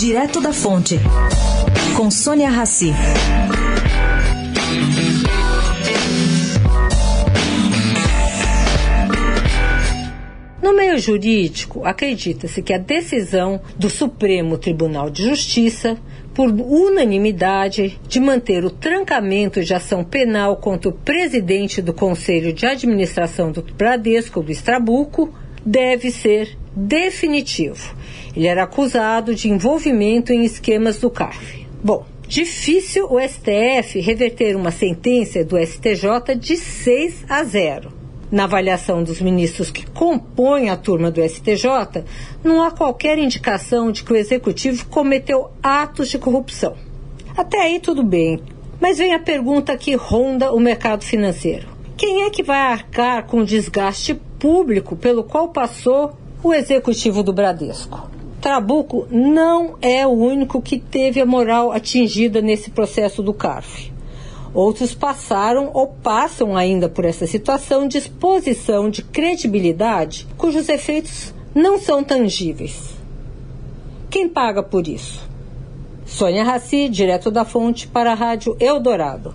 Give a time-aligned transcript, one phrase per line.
[0.00, 0.98] Direto da Fonte,
[1.94, 2.90] com Sônia Rassi.
[10.62, 15.98] No meio jurídico, acredita-se que a decisão do Supremo Tribunal de Justiça,
[16.32, 22.64] por unanimidade, de manter o trancamento de ação penal contra o presidente do Conselho de
[22.64, 25.30] Administração do Bradesco, Luiz Trabuco,
[25.62, 27.94] deve ser definitivo.
[28.34, 31.66] Ele era acusado de envolvimento em esquemas do CARF.
[31.82, 37.92] Bom, difícil o STF reverter uma sentença do STJ de 6 a 0.
[38.30, 42.04] Na avaliação dos ministros que compõem a turma do STJ,
[42.44, 46.76] não há qualquer indicação de que o executivo cometeu atos de corrupção.
[47.36, 48.40] Até aí tudo bem,
[48.80, 51.66] mas vem a pergunta que ronda o mercado financeiro:
[51.96, 56.12] quem é que vai arcar com o desgaste público pelo qual passou
[56.42, 58.09] o executivo do Bradesco?
[58.50, 63.92] Trabuco não é o único que teve a moral atingida nesse processo do CARF.
[64.52, 71.78] Outros passaram ou passam ainda por essa situação de exposição de credibilidade cujos efeitos não
[71.78, 72.96] são tangíveis.
[74.10, 75.24] Quem paga por isso?
[76.04, 79.34] Sônia Raci, direto da fonte para a Rádio Eldorado.